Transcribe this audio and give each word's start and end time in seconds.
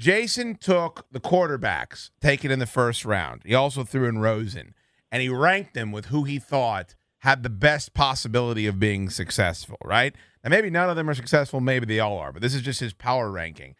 Jason 0.00 0.54
took 0.54 1.04
the 1.12 1.20
quarterbacks 1.20 2.08
taken 2.22 2.50
in 2.50 2.58
the 2.58 2.64
first 2.64 3.04
round. 3.04 3.42
He 3.44 3.54
also 3.54 3.84
threw 3.84 4.08
in 4.08 4.16
Rosen, 4.18 4.74
and 5.12 5.20
he 5.20 5.28
ranked 5.28 5.74
them 5.74 5.92
with 5.92 6.06
who 6.06 6.24
he 6.24 6.38
thought 6.38 6.94
had 7.18 7.42
the 7.42 7.50
best 7.50 7.92
possibility 7.92 8.66
of 8.66 8.80
being 8.80 9.10
successful, 9.10 9.76
right? 9.84 10.14
And 10.42 10.52
maybe 10.52 10.70
none 10.70 10.88
of 10.88 10.96
them 10.96 11.10
are 11.10 11.14
successful, 11.14 11.60
maybe 11.60 11.84
they 11.84 12.00
all 12.00 12.16
are, 12.16 12.32
but 12.32 12.40
this 12.40 12.54
is 12.54 12.62
just 12.62 12.80
his 12.80 12.94
power 12.94 13.30
ranking. 13.30 13.74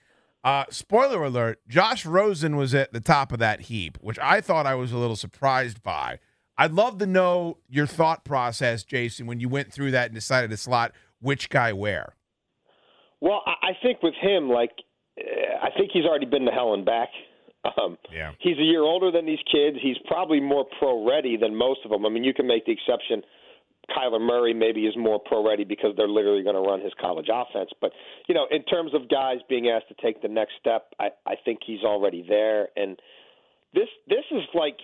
Uh, 0.45 0.65
spoiler 0.69 1.25
alert, 1.25 1.59
Josh 1.67 2.05
Rosen 2.05 2.55
was 2.55 2.75
at 2.75 2.93
the 2.93 3.01
top 3.01 3.33
of 3.33 3.39
that 3.39 3.63
heap, 3.63 3.97
which 4.03 4.19
I 4.19 4.43
thought 4.43 4.67
I 4.67 4.75
was 4.75 4.93
a 4.93 4.99
little 4.99 5.17
surprised 5.17 5.83
by. 5.83 6.19
I'd 6.59 6.73
love 6.73 6.99
to 6.99 7.07
know 7.07 7.57
your 7.67 7.87
thought 7.87 8.27
process, 8.27 8.85
Jason, 8.85 9.27
when 9.27 9.41
you 9.41 9.49
went 9.49 9.73
through 9.73 9.93
that 9.93 10.11
and 10.11 10.15
decided 10.15 10.51
to 10.51 10.59
slot 10.59 10.93
which 11.19 11.49
guy 11.49 11.73
where. 11.73 12.15
Well, 13.23 13.43
I 13.47 13.73
think 13.83 14.03
with 14.03 14.15
him, 14.21 14.51
like, 14.51 14.73
I 15.63 15.71
think 15.77 15.91
he's 15.93 16.05
already 16.05 16.27
been 16.27 16.45
to 16.47 16.53
hell 16.53 16.75
and 16.75 16.85
back. 16.85 17.09
Um, 17.65 17.99
yeah. 18.13 18.33
He's 18.39 18.59
a 18.59 18.63
year 18.63 18.83
older 18.83 19.11
than 19.11 19.27
these 19.27 19.43
kids. 19.53 19.77
He's 19.83 19.97
probably 20.07 20.41
more 20.41 20.65
pro 20.79 21.07
ready 21.07 21.37
than 21.37 21.55
most 21.55 21.81
of 21.85 21.91
them. 21.91 22.07
I 22.07 22.09
mean, 22.09 22.25
you 22.25 22.33
can 22.33 22.47
make 22.47 22.65
the 22.67 22.73
exception. 22.73 23.23
Kyler 23.95 24.21
Murray 24.21 24.55
maybe 24.55 24.87
is 24.87 24.97
more 24.97 25.19
pro 25.19 25.47
ready 25.47 25.65
because 25.65 25.93
they're 25.97 26.09
literally 26.09 26.43
going 26.43 26.55
to 26.55 26.61
run 26.63 26.81
his 26.81 26.93
college 27.01 27.27
offense. 27.33 27.71
But, 27.81 27.93
you 28.29 28.35
know, 28.35 28.47
in 28.51 28.63
terms 28.65 28.95
of 28.95 29.09
guys 29.09 29.39
being 29.49 29.69
asked 29.69 29.89
to 29.89 29.95
take 30.03 30.23
the 30.23 30.29
next 30.29 30.53
step, 30.61 30.93
I, 30.99 31.09
I 31.27 31.35
think 31.45 31.61
he's 31.67 31.83
already 31.83 32.25
there. 32.27 32.69
And 32.77 32.99
this 33.75 33.89
this 34.09 34.25
is 34.31 34.43
like 34.55 34.79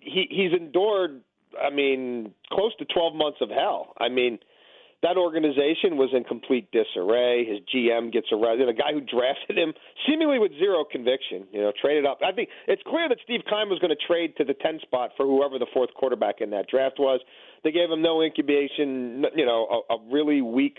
he 0.00 0.26
he's 0.30 0.52
endured 0.52 1.22
I 1.62 1.70
mean, 1.70 2.32
close 2.52 2.72
to 2.78 2.84
twelve 2.86 3.14
months 3.14 3.38
of 3.40 3.50
hell. 3.50 3.94
I 3.98 4.08
mean, 4.08 4.38
that 5.04 5.18
organization 5.18 6.00
was 6.00 6.08
in 6.16 6.24
complete 6.24 6.72
disarray. 6.72 7.44
His 7.44 7.60
GM 7.68 8.10
gets 8.10 8.28
arrested. 8.32 8.68
The 8.68 8.72
guy 8.72 8.96
who 8.96 9.04
drafted 9.04 9.58
him, 9.58 9.74
seemingly 10.08 10.38
with 10.38 10.52
zero 10.56 10.82
conviction, 10.82 11.44
you 11.52 11.60
know, 11.60 11.72
traded 11.78 12.06
up. 12.06 12.20
I 12.24 12.32
think 12.32 12.48
it's 12.66 12.82
clear 12.88 13.06
that 13.10 13.18
Steve 13.22 13.42
Keim 13.44 13.68
was 13.68 13.78
going 13.80 13.92
to 13.92 14.06
trade 14.06 14.32
to 14.38 14.44
the 14.44 14.54
10 14.54 14.80
spot 14.80 15.10
for 15.14 15.26
whoever 15.26 15.58
the 15.58 15.68
fourth 15.74 15.92
quarterback 15.92 16.40
in 16.40 16.48
that 16.50 16.68
draft 16.68 16.96
was. 16.98 17.20
They 17.62 17.70
gave 17.70 17.90
him 17.90 18.00
no 18.00 18.22
incubation, 18.22 19.24
you 19.36 19.44
know, 19.44 19.84
a, 19.90 19.94
a 19.94 19.98
really 20.10 20.40
weak 20.40 20.78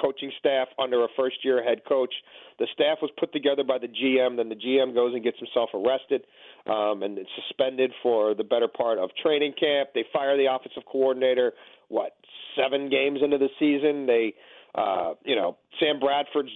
coaching 0.00 0.30
staff 0.38 0.68
under 0.78 1.04
a 1.04 1.08
first 1.16 1.36
year 1.44 1.62
head 1.62 1.82
coach. 1.88 2.12
The 2.58 2.66
staff 2.72 2.98
was 3.02 3.10
put 3.18 3.32
together 3.32 3.64
by 3.64 3.78
the 3.78 3.88
GM. 3.88 4.36
Then 4.36 4.48
the 4.48 4.54
GM 4.54 4.94
goes 4.94 5.14
and 5.14 5.22
gets 5.22 5.38
himself 5.38 5.70
arrested 5.74 6.22
um, 6.66 7.02
and 7.02 7.18
suspended 7.36 7.92
for 8.02 8.34
the 8.34 8.44
better 8.44 8.68
part 8.68 8.98
of 8.98 9.10
training 9.22 9.54
camp. 9.58 9.90
They 9.94 10.04
fire 10.12 10.36
the 10.36 10.52
offensive 10.52 10.84
coordinator. 10.90 11.52
What 11.88 12.12
seven 12.56 12.88
games 12.88 13.20
into 13.22 13.38
the 13.38 13.48
season, 13.58 14.06
they, 14.06 14.34
uh, 14.74 15.14
you 15.24 15.36
know, 15.36 15.56
Sam 15.78 16.00
Bradford 16.00 16.48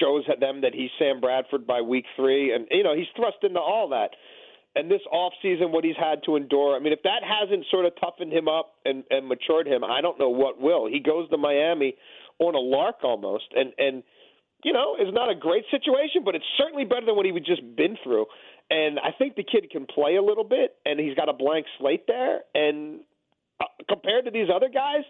shows 0.00 0.24
them 0.40 0.62
that 0.62 0.74
he's 0.74 0.90
Sam 0.98 1.20
Bradford 1.20 1.66
by 1.66 1.80
week 1.80 2.06
three, 2.16 2.52
and 2.54 2.66
you 2.70 2.82
know 2.82 2.94
he's 2.96 3.06
thrust 3.16 3.38
into 3.42 3.60
all 3.60 3.88
that. 3.90 4.10
And 4.74 4.90
this 4.90 5.02
off 5.12 5.34
season, 5.42 5.70
what 5.70 5.84
he's 5.84 5.96
had 6.00 6.22
to 6.24 6.36
endure. 6.36 6.74
I 6.74 6.78
mean, 6.78 6.94
if 6.94 7.02
that 7.02 7.20
hasn't 7.22 7.66
sort 7.70 7.84
of 7.84 7.92
toughened 8.00 8.32
him 8.32 8.48
up 8.48 8.72
and, 8.86 9.04
and 9.10 9.28
matured 9.28 9.66
him, 9.66 9.84
I 9.84 10.00
don't 10.00 10.18
know 10.18 10.30
what 10.30 10.58
will. 10.58 10.86
He 10.86 10.98
goes 10.98 11.28
to 11.28 11.36
Miami 11.36 11.94
on 12.38 12.54
a 12.54 12.58
lark 12.58 12.96
almost, 13.02 13.46
and 13.54 13.72
and 13.78 14.02
you 14.64 14.72
know, 14.72 14.94
it's 14.98 15.12
not 15.12 15.30
a 15.30 15.34
great 15.34 15.64
situation, 15.70 16.22
but 16.24 16.34
it's 16.34 16.44
certainly 16.56 16.84
better 16.84 17.06
than 17.06 17.16
what 17.16 17.26
he 17.26 17.32
would 17.32 17.44
just 17.44 17.62
been 17.76 17.96
through. 18.02 18.26
And 18.70 18.98
I 19.00 19.10
think 19.18 19.34
the 19.34 19.42
kid 19.42 19.70
can 19.70 19.86
play 19.86 20.16
a 20.16 20.22
little 20.22 20.44
bit, 20.44 20.76
and 20.86 21.00
he's 21.00 21.14
got 21.14 21.28
a 21.28 21.32
blank 21.32 21.66
slate 21.78 22.04
there. 22.06 22.40
And 22.54 23.00
uh, 23.60 23.66
compared 23.88 24.24
to 24.26 24.30
these 24.30 24.46
other 24.54 24.68
guys, 24.68 25.02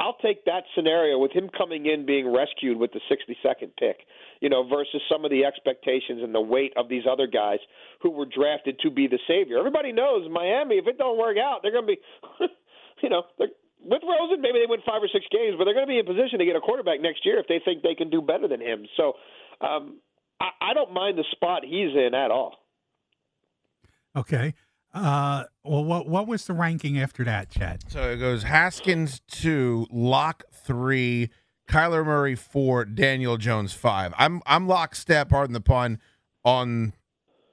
I'll 0.00 0.16
take 0.22 0.44
that 0.46 0.64
scenario 0.74 1.18
with 1.18 1.32
him 1.32 1.50
coming 1.56 1.86
in 1.86 2.06
being 2.06 2.32
rescued 2.32 2.78
with 2.78 2.90
the 2.92 3.00
62nd 3.10 3.70
pick, 3.78 3.98
you 4.40 4.48
know, 4.48 4.66
versus 4.66 5.02
some 5.10 5.24
of 5.24 5.30
the 5.30 5.44
expectations 5.44 6.22
and 6.22 6.34
the 6.34 6.40
weight 6.40 6.72
of 6.76 6.88
these 6.88 7.04
other 7.10 7.26
guys 7.26 7.58
who 8.00 8.10
were 8.10 8.26
drafted 8.26 8.78
to 8.80 8.90
be 8.90 9.06
the 9.06 9.18
savior. 9.28 9.58
Everybody 9.58 9.92
knows 9.92 10.28
Miami, 10.30 10.76
if 10.76 10.86
it 10.86 10.98
don't 10.98 11.18
work 11.18 11.36
out, 11.38 11.60
they're 11.62 11.72
going 11.72 11.86
to 11.86 11.94
be, 11.94 12.00
you 13.02 13.10
know, 13.10 13.22
with 13.84 14.02
Rosen, 14.02 14.40
maybe 14.40 14.58
they 14.60 14.66
win 14.68 14.80
five 14.86 15.02
or 15.02 15.08
six 15.12 15.26
games, 15.30 15.56
but 15.58 15.64
they're 15.64 15.74
going 15.74 15.86
to 15.86 15.90
be 15.90 15.98
in 15.98 16.06
position 16.06 16.38
to 16.38 16.44
get 16.44 16.56
a 16.56 16.60
quarterback 16.60 17.00
next 17.00 17.24
year 17.24 17.38
if 17.38 17.46
they 17.48 17.60
think 17.64 17.82
they 17.82 17.94
can 17.94 18.10
do 18.10 18.22
better 18.22 18.48
than 18.48 18.60
him. 18.60 18.86
So 18.96 19.14
um, 19.60 19.98
I, 20.40 20.70
I 20.70 20.74
don't 20.74 20.92
mind 20.92 21.18
the 21.18 21.24
spot 21.32 21.62
he's 21.64 21.94
in 21.94 22.14
at 22.14 22.30
all. 22.30 22.56
Okay. 24.16 24.54
Uh, 24.94 25.44
well, 25.64 25.84
what 25.84 26.06
what 26.06 26.26
was 26.26 26.44
the 26.44 26.52
ranking 26.52 26.98
after 26.98 27.24
that, 27.24 27.48
Chad? 27.48 27.82
So 27.88 28.10
it 28.10 28.18
goes 28.18 28.42
Haskins 28.42 29.20
two, 29.26 29.86
Lock 29.90 30.44
three, 30.52 31.30
Kyler 31.66 32.04
Murray 32.04 32.34
four, 32.34 32.84
Daniel 32.84 33.38
Jones 33.38 33.72
five. 33.72 34.12
I'm 34.18 34.42
I'm 34.44 34.68
lockstep, 34.68 35.30
pardon 35.30 35.54
the 35.54 35.62
pun, 35.62 35.98
on 36.44 36.92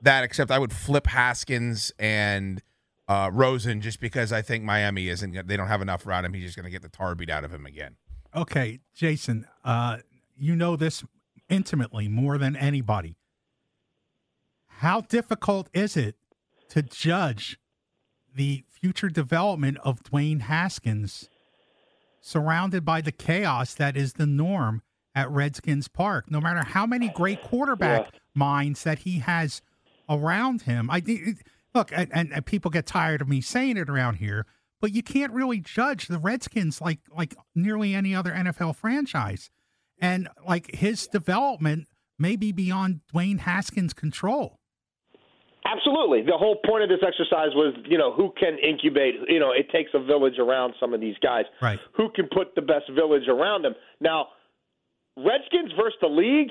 that. 0.01 0.25
Except 0.25 0.51
I 0.51 0.59
would 0.59 0.73
flip 0.73 1.07
Haskins 1.07 1.93
and 1.97 2.61
uh, 3.09 3.29
Rosen 3.33 3.81
just 3.81 3.99
because 3.99 4.31
I 4.31 4.41
think 4.41 4.63
Miami 4.63 5.09
isn't. 5.09 5.47
They 5.47 5.57
don't 5.57 5.67
have 5.67 5.81
enough 5.81 6.05
around 6.05 6.25
him. 6.25 6.33
He's 6.33 6.45
just 6.45 6.55
going 6.55 6.65
to 6.65 6.71
get 6.71 6.83
the 6.83 6.89
tar 6.89 7.15
beat 7.15 7.29
out 7.29 7.43
of 7.43 7.51
him 7.51 7.65
again. 7.65 7.95
Okay, 8.35 8.79
Jason, 8.95 9.47
uh, 9.65 9.97
you 10.37 10.55
know 10.55 10.75
this 10.75 11.03
intimately 11.49 12.07
more 12.07 12.37
than 12.37 12.55
anybody. 12.55 13.17
How 14.67 15.01
difficult 15.01 15.67
is 15.73 15.97
it 15.97 16.15
to 16.69 16.83
judge 16.83 17.59
the 18.33 18.63
future 18.69 19.09
development 19.09 19.79
of 19.83 20.03
Dwayne 20.03 20.41
Haskins 20.41 21.27
surrounded 22.21 22.85
by 22.85 23.01
the 23.01 23.11
chaos 23.11 23.73
that 23.73 23.97
is 23.97 24.13
the 24.13 24.27
norm 24.27 24.83
at 25.15 25.29
Redskins 25.31 25.87
Park. 25.87 26.29
No 26.29 26.39
matter 26.39 26.63
how 26.63 26.85
many 26.85 27.09
great 27.09 27.41
quarterback 27.41 28.09
yeah. 28.13 28.19
minds 28.35 28.83
that 28.83 28.99
he 28.99 29.19
has 29.19 29.61
around 30.07 30.63
him, 30.63 30.89
I 30.89 30.99
look, 31.73 31.91
and, 31.93 32.31
and 32.33 32.45
people 32.45 32.71
get 32.71 32.85
tired 32.85 33.21
of 33.21 33.27
me 33.27 33.41
saying 33.41 33.77
it 33.77 33.89
around 33.89 34.15
here, 34.15 34.45
but 34.81 34.91
you 34.91 35.03
can't 35.03 35.33
really 35.33 35.59
judge 35.59 36.07
the 36.07 36.19
Redskins 36.19 36.81
like 36.81 36.99
like 37.15 37.35
nearly 37.55 37.93
any 37.93 38.15
other 38.15 38.31
NFL 38.31 38.75
franchise, 38.75 39.49
and 39.99 40.29
like 40.47 40.73
his 40.73 41.07
development 41.07 41.87
may 42.17 42.35
be 42.35 42.51
beyond 42.51 43.01
Dwayne 43.13 43.39
Haskins' 43.39 43.93
control. 43.93 44.59
Absolutely. 45.65 46.21
The 46.23 46.37
whole 46.37 46.57
point 46.65 46.83
of 46.83 46.89
this 46.89 46.99
exercise 47.05 47.53
was, 47.53 47.75
you 47.85 47.97
know, 47.97 48.13
who 48.13 48.33
can 48.39 48.57
incubate. 48.57 49.15
You 49.27 49.39
know, 49.39 49.51
it 49.51 49.69
takes 49.71 49.91
a 49.93 49.99
village 49.99 50.39
around 50.39 50.73
some 50.79 50.93
of 50.93 51.01
these 51.01 51.15
guys. 51.21 51.45
Right. 51.61 51.79
Who 51.95 52.09
can 52.15 52.27
put 52.31 52.55
the 52.55 52.61
best 52.61 52.89
village 52.95 53.27
around 53.27 53.63
them? 53.63 53.75
Now, 53.99 54.27
Redskins 55.17 55.71
versus 55.77 55.99
the 56.01 56.07
league, 56.07 56.49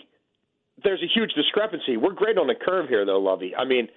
there's 0.85 1.03
a 1.03 1.09
huge 1.13 1.33
discrepancy. 1.35 1.97
We're 1.97 2.13
great 2.13 2.39
on 2.39 2.47
the 2.47 2.55
curve 2.55 2.89
here, 2.89 3.05
though, 3.05 3.19
Lovey. 3.19 3.55
I 3.57 3.65
mean, 3.65 3.89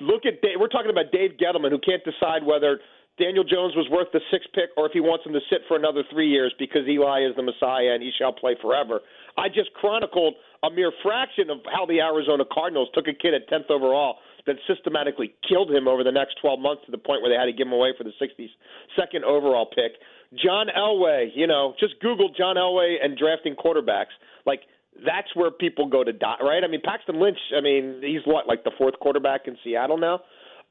look 0.00 0.26
at 0.26 0.40
Dave, 0.42 0.58
we're 0.58 0.68
talking 0.68 0.90
about 0.90 1.12
Dave 1.12 1.32
Gettleman, 1.40 1.70
who 1.70 1.78
can't 1.78 2.02
decide 2.04 2.44
whether 2.44 2.80
Daniel 3.18 3.44
Jones 3.44 3.76
was 3.76 3.84
worth 3.90 4.08
the 4.12 4.20
sixth 4.32 4.48
pick 4.54 4.70
or 4.76 4.86
if 4.86 4.92
he 4.92 5.00
wants 5.00 5.26
him 5.26 5.32
to 5.32 5.44
sit 5.52 5.60
for 5.68 5.76
another 5.76 6.02
three 6.10 6.28
years 6.28 6.54
because 6.58 6.88
Eli 6.88 7.28
is 7.28 7.36
the 7.36 7.42
Messiah 7.42 7.92
and 7.92 8.02
he 8.02 8.10
shall 8.16 8.32
play 8.32 8.56
forever. 8.60 9.00
I 9.36 9.48
just 9.48 9.72
chronicled 9.74 10.34
a 10.64 10.70
mere 10.70 10.92
fraction 11.02 11.50
of 11.50 11.58
how 11.68 11.84
the 11.84 12.00
Arizona 12.00 12.44
Cardinals 12.48 12.88
took 12.94 13.08
a 13.08 13.12
kid 13.12 13.34
at 13.36 13.48
10th 13.52 13.70
overall 13.70 14.16
that 14.46 14.56
systematically 14.66 15.34
killed 15.46 15.70
him 15.70 15.86
over 15.86 16.02
the 16.02 16.12
next 16.12 16.40
12 16.40 16.60
months 16.60 16.82
to 16.86 16.90
the 16.90 16.98
point 16.98 17.20
where 17.20 17.28
they 17.28 17.36
had 17.36 17.44
to 17.44 17.52
give 17.52 17.66
him 17.66 17.76
away 17.76 17.92
for 17.96 18.04
the 18.04 18.16
62nd 18.16 19.22
overall 19.22 19.68
pick. 19.68 20.00
John 20.32 20.68
Elway, 20.72 21.28
you 21.34 21.46
know, 21.46 21.74
just 21.78 22.00
Google 22.00 22.32
John 22.32 22.56
Elway 22.56 22.96
and 23.02 23.18
drafting 23.18 23.54
quarterbacks. 23.54 24.16
Like, 24.46 24.62
that's 25.04 25.34
where 25.34 25.50
people 25.50 25.88
go 25.88 26.04
to 26.04 26.12
die, 26.12 26.36
right? 26.42 26.62
I 26.64 26.68
mean, 26.68 26.80
Paxton 26.84 27.20
Lynch, 27.20 27.38
I 27.56 27.60
mean, 27.60 28.00
he's 28.02 28.22
what, 28.24 28.46
like 28.46 28.64
the 28.64 28.72
fourth 28.76 28.94
quarterback 29.00 29.42
in 29.46 29.56
Seattle 29.64 29.98
now? 29.98 30.20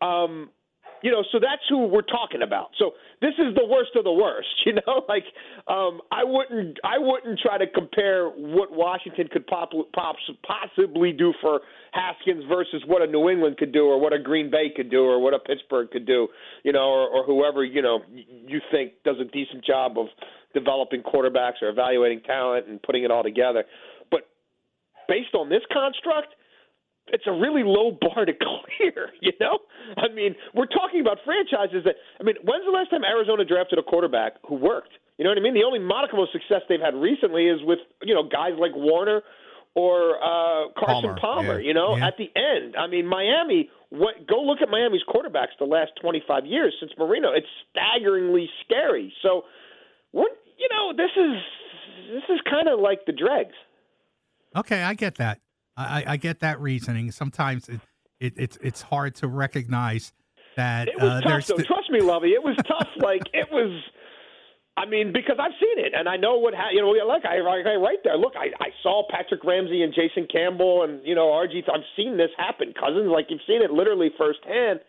Um, 0.02 0.50
you 1.02 1.12
know, 1.12 1.24
so 1.32 1.40
that's 1.40 1.62
who 1.70 1.88
we're 1.88 2.02
talking 2.02 2.42
about. 2.42 2.72
So 2.78 2.92
this 3.22 3.34
is 3.40 3.56
the 3.56 3.66
worst 3.66 3.92
of 3.96 4.04
the 4.04 4.12
worst, 4.12 4.50
you 4.66 4.74
know. 4.74 5.06
Like, 5.08 5.24
um, 5.68 6.02
I 6.12 6.24
wouldn't, 6.24 6.78
I 6.84 6.98
wouldn't 6.98 7.40
try 7.40 7.58
to 7.58 7.68
compare 7.68 8.28
what 8.28 8.72
Washington 8.72 9.30
could 9.32 9.48
pop, 9.48 9.72
pop, 9.94 10.16
possibly 10.46 11.12
do 11.12 11.34
for 11.42 11.62
Haskins 11.92 12.44
versus 12.48 12.84
what 12.86 13.02
a 13.02 13.08
New 13.08 13.30
England 13.30 13.58
could 13.58 13.72
do, 13.72 13.86
or 13.86 14.00
what 14.00 14.14
a 14.14 14.20
Green 14.20 14.52
Bay 14.52 14.72
could 14.76 14.92
do, 14.92 15.04
or 15.04 15.20
what 15.20 15.34
a 15.34 15.40
Pittsburgh 15.40 15.90
could 15.90 16.06
do, 16.06 16.28
you 16.64 16.74
know, 16.74 16.90
or, 16.90 17.08
or 17.08 17.26
whoever 17.26 17.64
you 17.64 17.82
know 17.82 18.00
you 18.10 18.60
think 18.72 18.94
does 19.04 19.16
a 19.20 19.26
decent 19.26 19.64
job 19.66 19.98
of 19.98 20.08
developing 20.54 21.02
quarterbacks 21.02 21.62
or 21.62 21.70
evaluating 21.70 22.22
talent 22.22 22.68
and 22.68 22.82
putting 22.82 23.04
it 23.04 23.12
all 23.12 23.24
together. 23.24 23.64
Based 25.10 25.34
on 25.34 25.50
this 25.50 25.62
construct, 25.74 26.36
it's 27.12 27.26
a 27.26 27.32
really 27.34 27.64
low 27.66 27.90
bar 28.00 28.26
to 28.26 28.34
clear. 28.38 29.10
You 29.22 29.34
know, 29.42 29.58
I 29.98 30.14
mean, 30.14 30.36
we're 30.54 30.70
talking 30.70 31.02
about 31.02 31.18
franchises 31.26 31.82
that. 31.86 31.96
I 32.22 32.24
mean, 32.24 32.36
when's 32.46 32.64
the 32.66 32.72
last 32.72 32.92
time 32.92 33.04
Arizona 33.04 33.44
drafted 33.44 33.80
a 33.80 33.84
quarterback 33.84 34.34
who 34.48 34.56
worked? 34.56 34.94
You 35.18 35.26
know 35.26 35.32
what 35.32 35.38
I 35.38 35.42
mean? 35.42 35.56
The 35.56 35.66
only 35.66 35.80
modicum 35.80 36.20
of 36.20 36.30
success 36.32 36.62
they've 36.70 36.80
had 36.80 36.94
recently 36.96 37.48
is 37.48 37.60
with 37.64 37.80
you 38.04 38.14
know 38.14 38.24
guys 38.24 38.54
like 38.60 38.72
Warner 38.76 39.24
or 39.76 40.16
uh, 40.22 40.70
Carson 40.78 41.16
Palmer, 41.16 41.18
Palmer. 41.20 41.60
yeah. 41.60 41.68
You 41.68 41.74
know, 41.74 41.98
Yeah. 41.98 42.08
at 42.08 42.18
the 42.18 42.30
end. 42.36 42.76
I 42.78 42.88
mean, 42.88 43.06
Miami. 43.08 43.70
What? 43.90 44.28
Go 44.28 44.42
look 44.44 44.62
at 44.62 44.70
Miami's 44.70 45.02
quarterbacks 45.10 45.58
the 45.58 45.66
last 45.66 45.92
25 46.02 46.46
years 46.46 46.76
since 46.80 46.92
Marino. 46.98 47.32
It's 47.34 47.50
staggeringly 47.74 48.48
scary. 48.64 49.12
So, 49.24 49.46
we're 50.14 50.30
you 50.58 50.70
know 50.70 50.94
this 50.96 51.10
is 51.18 51.34
this 52.14 52.24
is 52.36 52.40
kind 52.50 52.68
of 52.70 52.80
like 52.80 53.06
the 53.06 53.12
dregs. 53.14 53.56
Okay, 54.56 54.82
I 54.84 54.94
get 54.94 55.16
that. 55.16 55.40
I, 55.78 56.04
I 56.08 56.18
get 56.18 56.40
that 56.42 56.60
reasoning. 56.60 57.12
Sometimes 57.12 57.70
it, 57.70 57.80
it 58.20 58.34
it's 58.36 58.58
it's 58.62 58.82
hard 58.82 59.16
to 59.16 59.28
recognize 59.28 60.12
that 60.58 60.88
It 60.90 60.96
was 61.00 61.04
uh, 61.10 61.22
tough, 61.22 61.30
there's 61.30 61.48
though. 61.48 61.58
the- 61.58 61.64
Trust 61.64 61.90
me, 61.92 62.02
Lovey. 62.02 62.30
It 62.30 62.44
was 62.44 62.56
tough. 62.68 62.88
like 62.98 63.22
it 63.34 63.48
was. 63.52 63.72
I 64.78 64.86
mean, 64.86 65.12
because 65.12 65.36
I've 65.40 65.52
seen 65.60 65.84
it, 65.86 65.92
and 65.94 66.08
I 66.08 66.16
know 66.16 66.38
what 66.38 66.54
ha- 66.54 66.70
you 66.72 66.82
know. 66.82 66.92
Look, 66.92 67.26
I, 67.26 67.38
I, 67.40 67.74
I 67.74 67.76
right 67.76 67.98
there. 68.04 68.18
Look, 68.18 68.34
I, 68.38 68.48
I 68.64 68.70
saw 68.82 69.04
Patrick 69.10 69.44
Ramsey 69.44 69.84
and 69.84 69.94
Jason 69.94 70.28
Campbell, 70.32 70.84
and 70.84 71.02
you 71.06 71.16
know 71.16 71.28
RG. 71.28 71.64
I've 71.72 71.84
seen 71.96 72.18
this 72.18 72.30
happen, 72.38 72.74
Cousins. 72.80 73.08
Like 73.12 73.28
you've 73.30 73.42
seen 73.48 73.62
it 73.62 73.72
literally 73.72 74.10
firsthand. 74.18 74.80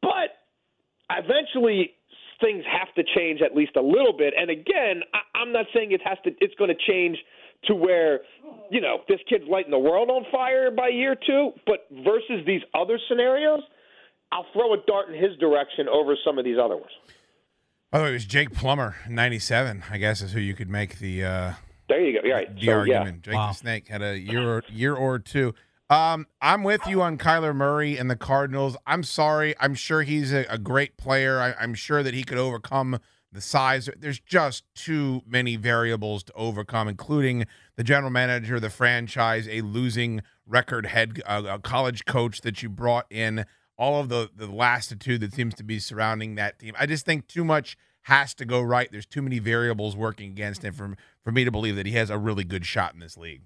But 0.00 0.38
eventually, 1.10 1.90
things 2.40 2.64
have 2.70 2.94
to 2.94 3.02
change 3.16 3.40
at 3.42 3.54
least 3.56 3.72
a 3.76 3.82
little 3.82 4.16
bit. 4.16 4.32
And 4.38 4.50
again, 4.50 5.02
I, 5.12 5.38
I'm 5.38 5.52
not 5.52 5.66
saying 5.74 5.92
it 5.92 6.00
has 6.04 6.18
to. 6.24 6.30
It's 6.40 6.54
going 6.54 6.70
to 6.70 6.76
change 6.90 7.18
to 7.64 7.74
where 7.74 8.20
you 8.70 8.80
know 8.80 8.98
this 9.08 9.20
kid's 9.28 9.44
lighting 9.50 9.70
the 9.70 9.78
world 9.78 10.10
on 10.10 10.24
fire 10.30 10.70
by 10.70 10.88
year 10.88 11.16
two. 11.26 11.50
But 11.66 11.86
versus 11.90 12.44
these 12.46 12.62
other 12.74 12.98
scenarios, 13.08 13.60
I'll 14.32 14.46
throw 14.52 14.74
a 14.74 14.78
dart 14.86 15.08
in 15.08 15.14
his 15.22 15.36
direction 15.38 15.88
over 15.88 16.14
some 16.24 16.38
of 16.38 16.44
these 16.44 16.58
other 16.62 16.76
ones. 16.76 16.92
By 17.90 17.98
the 17.98 18.04
way, 18.04 18.10
it 18.10 18.14
was 18.14 18.24
Jake 18.26 18.52
Plummer, 18.52 18.96
'97. 19.08 19.84
I 19.90 19.98
guess 19.98 20.20
is 20.20 20.32
who 20.32 20.40
you 20.40 20.54
could 20.54 20.68
make 20.68 20.98
the 20.98 21.24
uh, 21.24 21.52
There 21.88 22.00
you 22.00 22.20
go. 22.20 22.26
You're 22.26 22.36
right. 22.36 22.54
the 22.54 22.66
so, 22.66 22.72
argument. 22.72 23.22
Jake 23.22 23.34
Wow. 23.34 23.48
the 23.48 23.54
Snake 23.54 23.88
had 23.88 24.02
a 24.02 24.18
year 24.18 24.56
or, 24.56 24.62
year 24.68 24.94
or 24.94 25.18
two. 25.18 25.54
Um, 25.90 26.26
I'm 26.42 26.64
with 26.64 26.86
you 26.86 27.00
on 27.00 27.16
Kyler 27.16 27.56
Murray 27.56 27.96
and 27.96 28.10
the 28.10 28.16
Cardinals. 28.16 28.76
I'm 28.86 29.02
sorry. 29.02 29.54
I'm 29.58 29.74
sure 29.74 30.02
he's 30.02 30.34
a, 30.34 30.44
a 30.50 30.58
great 30.58 30.98
player. 30.98 31.40
I, 31.40 31.54
I'm 31.58 31.72
sure 31.72 32.02
that 32.02 32.12
he 32.12 32.24
could 32.24 32.36
overcome 32.36 32.98
the 33.38 33.42
size. 33.42 33.88
There's 33.96 34.18
just 34.18 34.64
too 34.74 35.22
many 35.24 35.54
variables 35.54 36.24
to 36.24 36.32
overcome, 36.32 36.88
including 36.88 37.46
the 37.76 37.84
general 37.84 38.10
manager, 38.10 38.58
the 38.58 38.68
franchise, 38.68 39.48
a 39.48 39.60
losing 39.60 40.22
record 40.44 40.86
head, 40.86 41.22
uh, 41.24 41.44
a 41.48 41.58
college 41.60 42.04
coach 42.04 42.40
that 42.40 42.64
you 42.64 42.68
brought 42.68 43.06
in, 43.10 43.46
all 43.76 44.00
of 44.00 44.08
the 44.08 44.28
the 44.34 44.48
lassitude 44.48 45.20
that 45.20 45.32
seems 45.32 45.54
to 45.54 45.62
be 45.62 45.78
surrounding 45.78 46.34
that 46.34 46.58
team. 46.58 46.74
I 46.76 46.86
just 46.86 47.06
think 47.06 47.28
too 47.28 47.44
much 47.44 47.76
has 48.02 48.34
to 48.34 48.44
go 48.44 48.60
right. 48.60 48.90
There's 48.90 49.06
too 49.06 49.22
many 49.22 49.38
variables 49.38 49.96
working 49.96 50.30
against 50.32 50.64
him 50.64 50.74
for 50.74 50.96
for 51.22 51.30
me 51.30 51.44
to 51.44 51.52
believe 51.52 51.76
that 51.76 51.86
he 51.86 51.92
has 51.92 52.10
a 52.10 52.18
really 52.18 52.44
good 52.44 52.66
shot 52.66 52.92
in 52.92 52.98
this 52.98 53.16
league. 53.16 53.42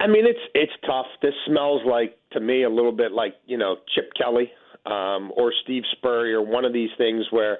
I 0.00 0.08
mean, 0.08 0.26
it's 0.26 0.40
it's 0.52 0.72
tough. 0.84 1.06
This 1.22 1.34
smells 1.46 1.82
like 1.86 2.18
to 2.32 2.40
me 2.40 2.64
a 2.64 2.70
little 2.70 2.90
bit 2.90 3.12
like 3.12 3.36
you 3.46 3.56
know 3.56 3.76
Chip 3.94 4.10
Kelly 4.18 4.50
um, 4.84 5.30
or 5.36 5.52
Steve 5.62 5.84
Spurrier, 5.92 6.42
one 6.42 6.64
of 6.64 6.72
these 6.72 6.90
things 6.98 7.26
where 7.30 7.58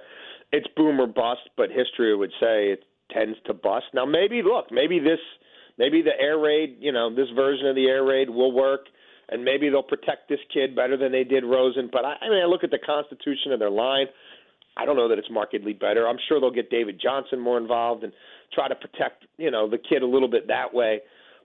it's 0.53 0.67
boom 0.77 1.01
or 1.01 1.07
bust. 1.07 1.49
But 1.57 1.71
history 1.71 2.15
would 2.17 2.33
say 2.41 2.73
it 2.73 2.85
tends 3.11 3.39
to 3.47 3.55
bust. 3.55 3.87
Now, 3.95 4.05
maybe 4.05 4.43
look, 4.43 4.67
maybe 4.71 4.99
this, 4.99 5.21
maybe 5.79 6.03
the 6.03 6.19
air 6.21 6.39
raid, 6.39 6.77
you 6.81 6.93
know, 6.93 7.15
this 7.15 7.29
version 7.35 7.67
of 7.67 7.75
the 7.75 7.87
air 7.87 8.05
raid 8.05 8.31
will 8.31 8.53
work, 8.53 8.87
and 9.29 9.45
maybe 9.45 9.69
they'll 9.69 9.83
protect 9.83 10.29
this 10.29 10.41
kid 10.53 10.75
better 10.77 10.97
than 10.97 11.13
they 11.13 11.25
did 11.25 11.45
Rosen. 11.45 11.89
But 11.93 12.05
I, 12.05 12.15
I 12.21 12.29
mean, 12.29 12.43
I 12.43 12.47
look 12.47 12.65
at 12.65 12.71
the 12.71 12.79
constitution 12.79 13.53
of 13.53 13.59
their 13.59 13.71
line. 13.71 14.07
I 14.77 14.87
don't 14.87 14.97
know 14.97 15.09
that 15.09 15.19
it's 15.19 15.31
markedly 15.31 15.75
better. 15.75 16.09
I'm 16.09 16.17
sure 16.29 16.41
they'll 16.41 16.51
get 16.51 16.71
David 16.71 16.99
Johnson 17.03 17.39
more 17.39 17.59
involved 17.59 18.05
and 18.05 18.13
try 18.55 18.69
to 18.69 18.75
protect, 18.75 19.27
you 19.37 19.51
know, 19.51 19.69
the 19.69 19.79
kid 19.79 20.03
a 20.03 20.07
little 20.07 20.29
bit 20.29 20.49
that 20.49 20.73
way. 20.73 21.01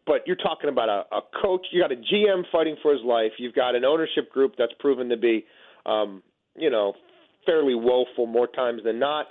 But 0.05 0.25
you're 0.25 0.37
talking 0.37 0.69
about 0.69 0.87
a, 0.87 1.03
a 1.13 1.21
coach. 1.41 1.67
You 1.71 1.81
got 1.81 1.91
a 1.91 1.95
GM 1.95 2.43
fighting 2.51 2.77
for 2.81 2.93
his 2.93 3.01
life. 3.03 3.33
You've 3.37 3.53
got 3.53 3.75
an 3.75 3.83
ownership 3.83 4.31
group 4.31 4.53
that's 4.57 4.71
proven 4.79 5.09
to 5.09 5.17
be, 5.17 5.45
um, 5.85 6.23
you 6.55 6.69
know, 6.69 6.93
fairly 7.47 7.73
woeful 7.73 8.27
more 8.27 8.45
times 8.45 8.81
than 8.85 8.99
not. 8.99 9.25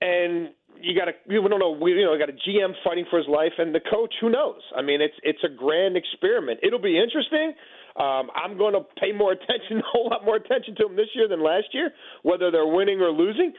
And 0.00 0.50
you 0.80 0.98
got 0.98 1.06
a 1.06 1.12
we 1.28 1.36
don't 1.36 1.60
know 1.60 1.70
we 1.70 1.92
you 1.92 2.04
know 2.04 2.18
got 2.18 2.28
a 2.28 2.32
GM 2.32 2.72
fighting 2.82 3.04
for 3.08 3.18
his 3.18 3.28
life 3.28 3.52
and 3.58 3.72
the 3.72 3.80
coach 3.80 4.14
who 4.20 4.30
knows. 4.30 4.60
I 4.76 4.82
mean 4.82 5.00
it's 5.00 5.14
it's 5.22 5.44
a 5.44 5.48
grand 5.48 5.96
experiment. 5.96 6.58
It'll 6.64 6.82
be 6.82 6.98
interesting. 6.98 7.54
Um, 7.94 8.30
I'm 8.34 8.56
going 8.56 8.72
to 8.72 8.80
pay 8.98 9.12
more 9.12 9.32
attention, 9.38 9.78
a 9.78 9.82
whole 9.84 10.08
lot 10.10 10.24
more 10.24 10.36
attention 10.36 10.74
to 10.76 10.84
them 10.84 10.96
this 10.96 11.08
year 11.14 11.28
than 11.28 11.44
last 11.44 11.66
year, 11.72 11.90
whether 12.22 12.50
they're 12.50 12.66
winning 12.66 13.00
or 13.00 13.10
losing. 13.10 13.52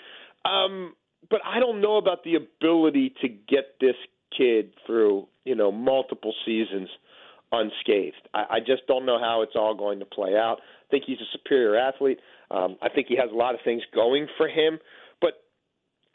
Um, 0.44 0.96
but 1.30 1.40
I 1.46 1.60
don't 1.60 1.82
know 1.82 1.98
about 1.98 2.24
the 2.24 2.36
ability 2.36 3.14
to 3.22 3.30
get 3.30 3.80
this 3.80 3.96
kid 4.36 4.74
through, 4.86 5.28
you 5.46 5.56
know, 5.56 5.72
multiple 5.72 6.34
seasons 6.46 6.90
unscathed. 7.54 8.28
I, 8.34 8.58
I 8.58 8.60
just 8.60 8.88
don't 8.88 9.06
know 9.06 9.20
how 9.20 9.44
it's 9.44 9.56
all 9.56 9.76
going 9.76 10.00
to 10.00 10.06
play 10.06 10.36
out. 10.36 10.58
I 10.60 10.88
think 10.90 11.04
he's 11.06 11.22
a 11.22 11.30
superior 11.32 11.78
athlete. 11.78 12.20
Um, 12.52 12.78
I 12.82 12.90
think 12.90 13.08
he 13.08 13.16
has 13.18 13.30
a 13.32 13.36
lot 13.36 13.54
of 13.54 13.62
things 13.64 13.82
going 13.94 14.28
for 14.38 14.48
him. 14.48 14.80
But 15.22 15.34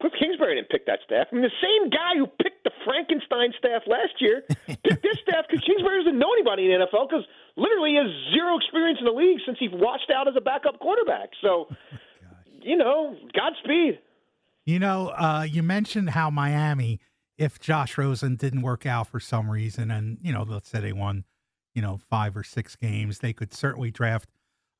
Cliff 0.00 0.12
Kingsbury 0.18 0.56
didn't 0.56 0.68
pick 0.68 0.86
that 0.86 1.00
staff. 1.06 1.28
I 1.30 1.34
mean, 1.34 1.42
the 1.42 1.62
same 1.62 1.90
guy 1.90 2.18
who 2.18 2.26
picked 2.26 2.64
the 2.64 2.70
Frankenstein 2.84 3.54
staff 3.58 3.82
last 3.86 4.18
year 4.18 4.42
picked 4.66 5.02
this 5.02 5.18
staff 5.22 5.46
because 5.48 5.64
Kingsbury 5.64 6.04
doesn't 6.04 6.18
know 6.18 6.32
anybody 6.34 6.66
in 6.66 6.78
the 6.78 6.86
NFL 6.86 7.08
because 7.08 7.24
literally 7.56 7.90
he 7.90 7.96
has 7.96 8.10
zero 8.34 8.58
experience 8.58 8.98
in 8.98 9.06
the 9.06 9.14
league 9.14 9.38
since 9.46 9.58
he 9.58 9.68
washed 9.68 10.10
out 10.14 10.28
as 10.28 10.34
a 10.36 10.40
backup 10.40 10.78
quarterback. 10.78 11.30
So, 11.40 11.68
you 12.62 12.76
know, 12.76 13.16
Godspeed. 13.34 13.98
You 14.64 14.78
know, 14.78 15.08
uh, 15.16 15.46
you 15.48 15.62
mentioned 15.62 16.10
how 16.10 16.28
Miami, 16.28 17.00
if 17.38 17.60
Josh 17.60 17.96
Rosen 17.96 18.34
didn't 18.34 18.62
work 18.62 18.84
out 18.84 19.06
for 19.06 19.20
some 19.20 19.50
reason, 19.50 19.90
and 19.90 20.18
you 20.20 20.32
know, 20.32 20.42
let's 20.42 20.68
say 20.68 20.80
they 20.80 20.92
won, 20.92 21.24
you 21.72 21.80
know, 21.80 21.98
five 22.10 22.36
or 22.36 22.42
six 22.42 22.76
games, 22.76 23.20
they 23.20 23.32
could 23.32 23.54
certainly 23.54 23.90
draft 23.90 24.28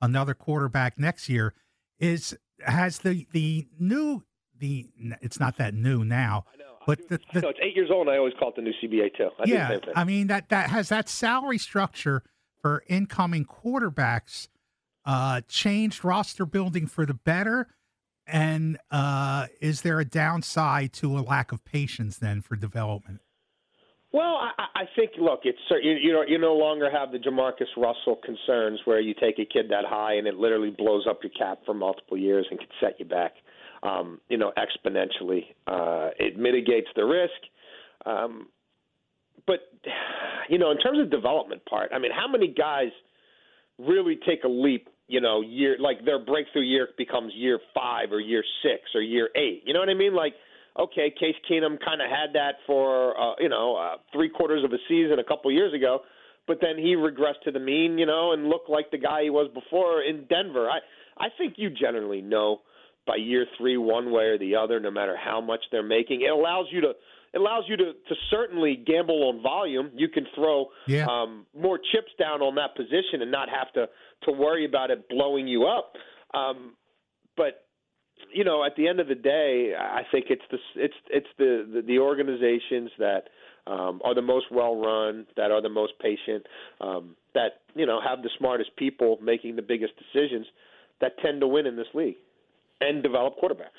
another 0.02 0.34
quarterback 0.34 0.99
next 0.99 1.28
year. 1.28 1.55
Is 1.99 2.37
has 2.60 2.99
the 2.99 3.26
the 3.32 3.66
new 3.78 4.25
the 4.58 4.90
it's 5.22 5.38
not 5.38 5.56
that 5.58 5.72
new 5.72 6.05
now, 6.05 6.44
I 6.52 6.56
know. 6.58 6.64
but 6.87 7.08
the, 7.08 7.20
the 7.32 7.40
no, 7.43 7.49
it's 7.49 7.60
eight 7.62 7.76
years 7.76 7.90
old, 7.90 8.08
and 8.08 8.14
I 8.14 8.19
always 8.19 8.34
call 8.38 8.50
it 8.50 8.56
the 8.56 8.62
new 8.62 8.75
CBA 8.82 9.16
too. 9.16 9.31
I 9.38 9.44
yeah. 9.46 9.78
I 9.94 10.05
mean 10.05 10.26
that 10.26 10.49
that 10.49 10.70
has 10.70 10.88
that 10.88 11.08
salary 11.08 11.58
structure 11.58 12.25
for 12.60 12.82
incoming 12.88 13.44
quarterbacks 13.44 14.49
uh, 15.05 15.40
changed 15.49 16.05
roster 16.05 16.44
building 16.44 16.86
for 16.86 17.06
the 17.06 17.15
better, 17.15 17.69
and 18.29 18.79
uh, 18.91 19.47
is 19.61 19.82
there 19.82 20.01
a 20.01 20.05
downside 20.05 20.93
to 20.94 21.19
a 21.19 21.20
lack 21.20 21.53
of 21.53 21.65
patience 21.65 22.19
then 22.19 22.41
for 22.41 22.56
development? 22.56 23.20
Well, 24.13 24.39
I, 24.41 24.67
I 24.75 24.85
think 24.97 25.13
look, 25.19 25.41
it's 25.44 25.58
you 25.82 25.93
you, 25.93 26.13
know, 26.13 26.25
you 26.27 26.39
no 26.39 26.55
longer 26.55 26.91
have 26.91 27.13
the 27.13 27.19
JaMarcus 27.19 27.77
Russell 27.77 28.19
concerns 28.25 28.81
where 28.85 29.01
you 29.01 29.15
take 29.15 29.39
a 29.39 29.44
kid 29.44 29.67
that 29.70 29.85
high 29.87 30.15
and 30.15 30.27
it 30.27 30.35
literally 30.35 30.70
blows 30.70 31.06
up 31.08 31.20
your 31.23 31.31
cap 31.31 31.58
for 31.67 31.75
multiple 31.75 32.17
years 32.17 32.47
and 32.51 32.58
can 32.58 32.69
set 32.81 32.99
you 32.99 33.05
back, 33.05 33.35
um, 33.82 34.20
you 34.29 34.39
know, 34.39 34.53
exponentially. 34.56 35.44
Uh, 35.67 36.11
it 36.19 36.39
mitigates 36.39 36.89
the 36.97 37.05
risk, 37.05 37.32
um, 38.06 38.49
but 39.47 39.73
you 40.49 40.58
know, 40.58 40.70
in 40.70 40.79
terms 40.79 40.99
of 41.01 41.11
development 41.11 41.63
part, 41.67 41.91
I 41.93 41.99
mean, 41.99 42.13
how 42.13 42.29
many 42.29 42.49
guys 42.49 42.91
really 43.79 44.19
take 44.27 44.44
a 44.44 44.49
leap? 44.49 44.89
You 45.08 45.20
know, 45.20 45.41
year 45.41 45.77
like 45.81 46.05
their 46.05 46.19
breakthrough 46.19 46.62
year 46.62 46.88
becomes 46.96 47.32
year 47.34 47.58
five 47.74 48.12
or 48.12 48.20
year 48.20 48.44
six 48.62 48.82
or 48.94 49.00
year 49.00 49.31
eight. 49.34 49.62
You 49.65 49.72
know 49.72 49.81
what 49.81 49.88
I 49.88 49.94
mean? 49.94 50.15
Like 50.15 50.34
okay, 50.79 51.12
Case 51.19 51.34
Keenum 51.50 51.79
kind 51.84 52.00
of 52.00 52.08
had 52.08 52.34
that 52.34 52.56
for 52.67 53.19
uh, 53.20 53.34
you 53.38 53.48
know 53.48 53.77
uh, 53.77 53.96
three 54.12 54.29
quarters 54.29 54.65
of 54.65 54.72
a 54.72 54.79
season 54.88 55.19
a 55.19 55.24
couple 55.24 55.50
years 55.50 55.74
ago, 55.74 56.00
but 56.46 56.58
then 56.60 56.79
he 56.79 56.94
regressed 56.94 57.43
to 57.44 57.50
the 57.50 57.58
mean, 57.58 57.98
you 57.98 58.06
know, 58.06 58.32
and 58.32 58.48
looked 58.48 58.70
like 58.70 58.91
the 58.91 58.98
guy 58.98 59.24
he 59.24 59.31
was 59.31 59.50
before 59.53 60.03
in 60.03 60.24
Denver. 60.29 60.69
I 60.69 60.79
I 61.19 61.29
think 61.36 61.55
you 61.56 61.70
generally 61.70 62.22
know 62.22 62.60
by 63.06 63.17
year 63.17 63.46
three 63.58 63.77
one 63.77 64.12
way 64.12 64.24
or 64.24 64.38
the 64.38 64.56
other, 64.56 64.79
no 64.79 64.91
matter 64.91 65.17
how 65.17 65.41
much 65.41 65.60
they're 65.72 65.82
making. 65.82 66.22
It 66.22 66.31
allows 66.31 66.67
you 66.70 66.81
to 66.82 66.93
it 67.32 67.39
allows 67.39 67.65
you 67.69 67.77
to 67.77 67.93
to 67.93 68.15
certainly 68.31 68.77
gamble 68.77 69.29
on 69.29 69.43
volume. 69.43 69.91
You 69.94 70.08
can 70.08 70.27
throw 70.35 70.67
Yeah. 70.87 71.06
um, 71.06 71.47
more 71.58 71.79
chips 71.79 72.13
down 72.19 72.43
on 72.43 72.55
that 72.56 72.75
position 72.75 73.23
and 73.23 73.31
not 73.31 73.49
have 73.49 73.73
to 73.75 73.89
to 74.25 74.32
worry 74.32 74.65
about 74.65 74.91
it 74.91 75.08
blowing 75.08 75.47
you 75.49 75.65
up. 75.67 75.94
Um, 76.35 76.75
but 77.37 77.65
you 78.35 78.44
know, 78.44 78.65
at 78.65 78.75
the 78.77 78.89
end 78.89 78.99
of 79.01 79.06
the 79.08 79.15
day, 79.15 79.75
I 79.79 80.03
think 80.11 80.27
it's 80.31 80.43
the 80.51 80.58
it's 80.77 80.94
it's 81.11 81.29
the 81.39 81.69
the, 81.73 81.82
the 81.82 81.99
organizations 81.99 82.91
that 82.99 83.29
um, 83.67 84.01
are 84.05 84.15
the 84.15 84.23
most 84.23 84.47
well 84.51 84.77
run, 84.77 85.27
that 85.37 85.51
are 85.51 85.61
the 85.63 85.69
most 85.69 85.93
patient, 86.01 86.47
um, 86.81 87.15
that 87.35 87.61
you 87.75 87.87
know 87.87 88.01
have 88.01 88.23
the 88.23 88.31
smartest 88.39 88.75
people 88.77 89.19
making 89.23 89.56
the 89.56 89.63
biggest 89.63 89.93
decisions, 89.97 90.47
that 91.01 91.13
tend 91.23 91.41
to 91.43 91.47
win 91.47 91.67
in 91.67 91.77
this 91.77 91.87
league 91.94 92.17
and 92.81 93.03
develop 93.03 93.35
quarterbacks. 93.39 93.79